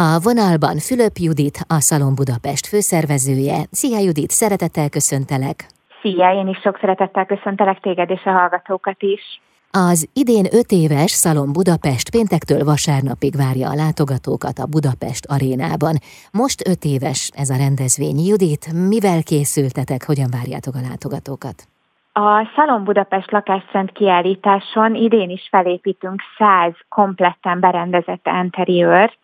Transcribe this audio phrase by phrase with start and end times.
[0.00, 3.58] A vonalban Fülöp Judit, a Szalon Budapest főszervezője.
[3.70, 5.66] Szia Judit, szeretettel köszöntelek!
[6.00, 9.40] Szia, én is sok szeretettel köszöntelek téged és a hallgatókat is.
[9.70, 15.94] Az idén öt éves Szalon Budapest péntektől vasárnapig várja a látogatókat a Budapest arénában.
[16.32, 18.18] Most öt éves ez a rendezvény.
[18.18, 21.73] Judit, mivel készültetek, hogyan várjátok a látogatókat?
[22.16, 29.18] A Szalon Budapest lakásszent kiállításon idén is felépítünk száz kompletten berendezett interiőrt.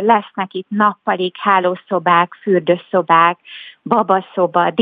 [0.00, 3.38] Lesznek itt nappalig hálószobák, fürdőszobák,
[3.82, 4.72] babaszoba,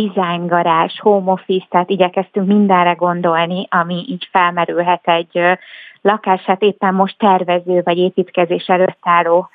[0.46, 5.58] garázs, home office, tehát igyekeztünk mindenre gondolni, ami így felmerülhet egy
[6.00, 9.50] lakását éppen most tervező vagy építkezés előtt álló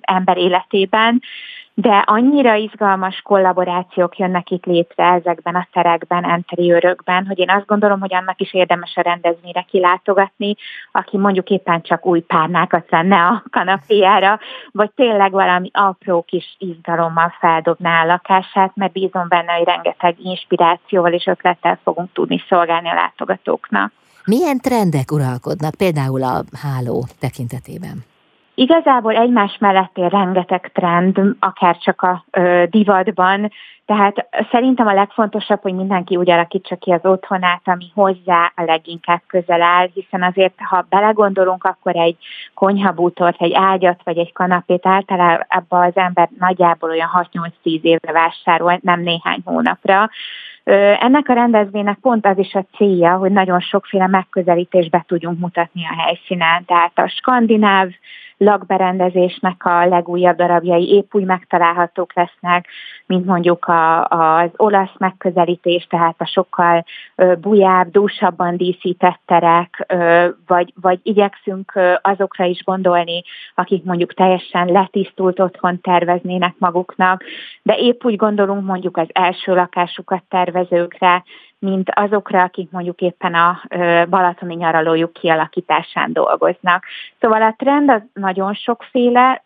[0.00, 1.20] ember életében
[1.80, 8.00] de annyira izgalmas kollaborációk jönnek itt létre ezekben a terekben, enteriőrökben, hogy én azt gondolom,
[8.00, 10.56] hogy annak is érdemes a rendezvényre kilátogatni,
[10.92, 14.38] aki mondjuk éppen csak új párnákat lenne a kanapéjára,
[14.72, 21.12] vagy tényleg valami apró kis izgalommal feldobná a lakását, mert bízom benne, hogy rengeteg inspirációval
[21.12, 23.92] és ötlettel fogunk tudni szolgálni a látogatóknak.
[24.24, 28.04] Milyen trendek uralkodnak például a háló tekintetében?
[28.54, 33.50] Igazából egymás melletté rengeteg trend, akár csak a ö, divatban,
[33.90, 39.22] tehát szerintem a legfontosabb, hogy mindenki úgy alakítsa ki az otthonát, ami hozzá a leginkább
[39.26, 42.16] közel áll, hiszen azért, ha belegondolunk, akkor egy
[42.54, 49.00] konyhabútort, egy ágyat vagy egy kanapét általában az ember nagyjából olyan 6-8-10 évre vásárol, nem
[49.00, 50.10] néhány hónapra.
[50.98, 56.02] Ennek a rendezvénynek pont az is a célja, hogy nagyon sokféle megközelítésbe tudjunk mutatni a
[56.02, 56.64] helyszínen.
[56.64, 57.88] Tehát a skandináv
[58.42, 62.66] lakberendezésnek a legújabb darabjai épp úgy megtalálhatók lesznek,
[63.06, 66.84] mint mondjuk a, az olasz megközelítés, tehát a sokkal
[67.40, 69.86] bujább, dúsabban díszített terek,
[70.46, 73.22] vagy, vagy igyekszünk azokra is gondolni,
[73.54, 77.24] akik mondjuk teljesen letisztult otthon terveznének maguknak,
[77.62, 81.22] de épp úgy gondolunk mondjuk az első lakásukat tervezőkre,
[81.60, 83.60] mint azokra, akik mondjuk éppen a
[84.08, 86.84] balatoni nyaralójuk kialakításán dolgoznak.
[87.20, 89.42] Szóval a trend az nagyon sokféle,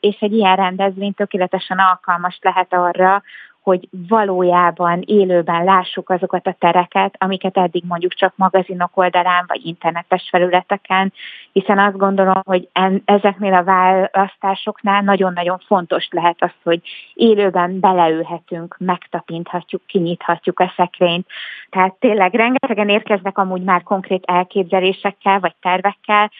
[0.00, 3.22] és egy ilyen rendezvény tökéletesen alkalmas lehet arra,
[3.66, 10.28] hogy valójában élőben lássuk azokat a tereket, amiket eddig mondjuk csak magazinok oldalán vagy internetes
[10.30, 11.12] felületeken,
[11.52, 12.68] hiszen azt gondolom, hogy
[13.04, 16.80] ezeknél a választásoknál nagyon-nagyon fontos lehet az, hogy
[17.14, 21.26] élőben beleülhetünk, megtapinthatjuk, kinyithatjuk a szekrényt.
[21.70, 26.30] Tehát tényleg rengetegen érkeznek amúgy már konkrét elképzelésekkel vagy tervekkel,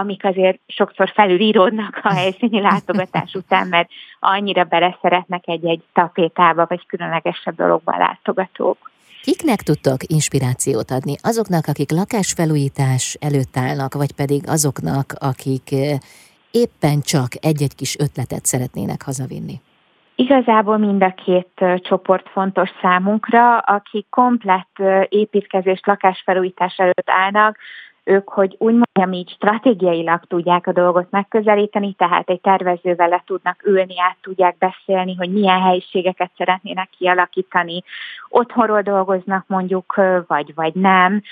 [0.00, 3.88] amik azért sokszor felülíródnak a helyszíni látogatás után, mert
[4.20, 8.90] annyira beleszeretnek egy-egy tapétába, vagy különlegesebb dologba a látogatók.
[9.22, 11.14] Kiknek tudtok inspirációt adni?
[11.22, 15.98] Azoknak, akik lakásfelújítás előtt állnak, vagy pedig azoknak, akik eh,
[16.50, 19.60] éppen csak egy-egy kis ötletet szeretnének hazavinni?
[20.14, 27.58] Igazából mind a két eh, csoport fontos számunkra, akik komplett eh, építkezés, lakásfelújítás előtt állnak,
[28.06, 33.62] ők, hogy úgy mondjam így stratégiailag tudják a dolgot megközelíteni, tehát egy tervezővel le tudnak
[33.64, 37.82] ülni, át tudják beszélni, hogy milyen helyiségeket szeretnének kialakítani,
[38.28, 39.94] otthonról dolgoznak mondjuk,
[40.26, 41.22] vagy, vagy nem,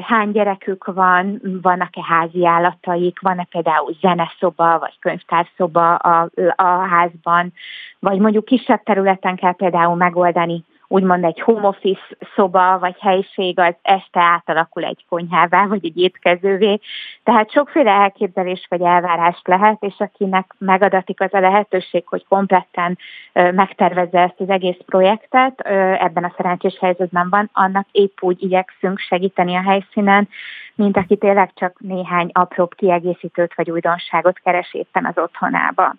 [0.00, 7.52] hány gyerekük van, vannak-e házi állataik, van-e például zeneszoba, vagy könyvtárszoba a, a házban,
[7.98, 13.74] vagy mondjuk kisebb területen kell például megoldani úgymond egy home office szoba vagy helység az
[13.82, 16.80] este átalakul egy konyhává vagy egy étkezővé.
[17.22, 22.98] Tehát sokféle elképzelés vagy elvárás lehet, és akinek megadatik az a lehetőség, hogy kompletten
[23.32, 25.60] megtervezze ezt az egész projektet,
[26.00, 30.28] ebben a szerencsés helyzetben van, annak épp úgy igyekszünk segíteni a helyszínen,
[30.74, 35.94] mint aki tényleg csak néhány apróbb kiegészítőt vagy újdonságot keres éppen az otthonába.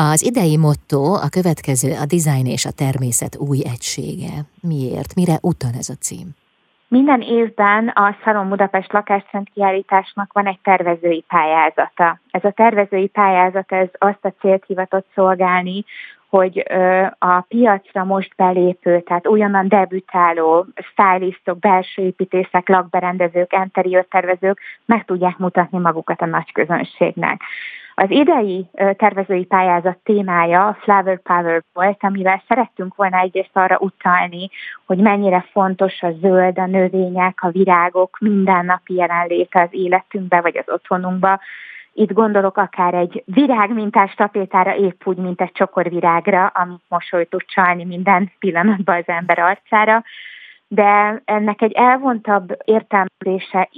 [0.00, 4.34] Az idei motto a következő a design és a természet új egysége.
[4.60, 5.14] Miért?
[5.14, 6.28] Mire utal ez a cím?
[6.88, 12.20] Minden évben a Szalon Budapest lakásszent kiállításnak van egy tervezői pályázata.
[12.30, 15.84] Ez a tervezői pályázat ez azt a célt hivatott szolgálni,
[16.28, 16.64] hogy
[17.18, 23.56] a piacra most belépő, tehát újonnan debütáló stylistok, belső építészek, lakberendezők,
[24.10, 27.40] tervezők meg tudják mutatni magukat a nagy közönségnek.
[28.00, 28.66] Az idei
[28.96, 34.50] tervezői pályázat témája a Flower Power volt, amivel szerettünk volna egyrészt arra utalni,
[34.86, 40.74] hogy mennyire fontos a zöld, a növények, a virágok mindennapi jelenléte az életünkbe vagy az
[40.74, 41.40] otthonunkba,
[41.92, 47.84] itt gondolok akár egy virágmintás tapétára, épp úgy, mint egy csokorvirágra, amit mosolyt tud csalni
[47.84, 50.04] minden pillanatban az ember arcára,
[50.68, 53.68] de ennek egy elvontabb értelmezése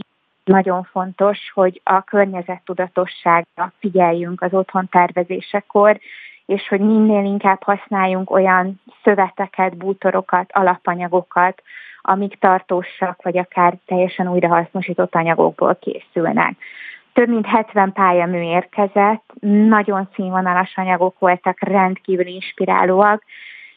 [0.50, 6.00] nagyon fontos, hogy a környezettudatosságra figyeljünk az otthon tervezésekor,
[6.47, 11.62] és hogy minél inkább használjunk olyan szöveteket, bútorokat, alapanyagokat,
[12.00, 16.56] amik tartósak, vagy akár teljesen újrahasznosított anyagokból készülnek.
[17.12, 19.32] Több mint 70 pályamű érkezett,
[19.69, 23.23] nagyon színvonalas anyagok voltak, rendkívül inspirálóak,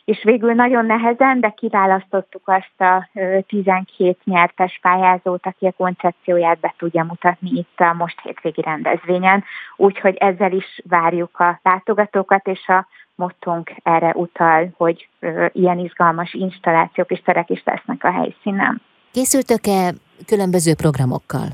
[0.06, 3.10] és végül nagyon nehezen, de kiválasztottuk azt a
[3.48, 9.44] 12 nyertes pályázót, aki a koncepcióját be tudja mutatni itt a most hétvégi rendezvényen.
[9.76, 15.10] Úgyhogy ezzel is várjuk a látogatókat, és a mottunk erre utal, hogy
[15.52, 18.82] ilyen izgalmas installációk és terek is lesznek a helyszínen.
[19.12, 19.94] Készültök-e
[20.26, 21.48] különböző programokkal?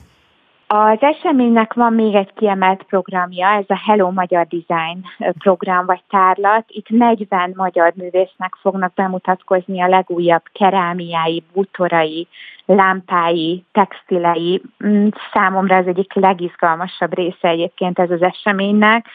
[0.72, 5.06] Az eseménynek van még egy kiemelt programja, ez a Hello Magyar Design
[5.38, 6.64] program vagy tárlat.
[6.68, 12.28] Itt 40 magyar művésznek fognak bemutatkozni a legújabb kerámiái, bútorai,
[12.66, 14.62] lámpái, textilei.
[14.86, 19.06] Mm, számomra ez egyik legizgalmasabb része egyébként ez az eseménynek.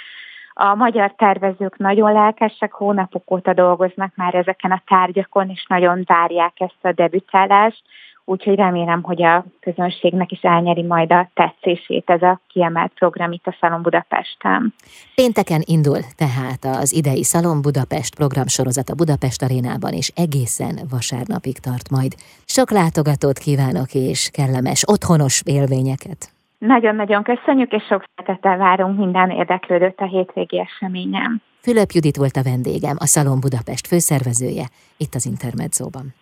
[0.54, 6.52] A magyar tervezők nagyon lelkesek, hónapok óta dolgoznak már ezeken a tárgyakon, és nagyon várják
[6.56, 7.82] ezt a debütálást
[8.24, 13.46] úgyhogy remélem, hogy a közönségnek is elnyeri majd a tetszését ez a kiemelt program itt
[13.46, 14.74] a Szalon Budapesten.
[15.14, 21.90] Pénteken indul tehát az idei Szalon Budapest programsorozat a Budapest arénában, és egészen vasárnapig tart
[21.90, 22.14] majd.
[22.44, 26.32] Sok látogatót kívánok, és kellemes, otthonos élményeket!
[26.58, 31.42] Nagyon-nagyon köszönjük, és sok szeretettel várunk minden érdeklődőt a hétvégi eseményen.
[31.60, 34.66] Fülöp Judit volt a vendégem, a Szalon Budapest főszervezője,
[34.96, 36.14] itt az Intermedzóban.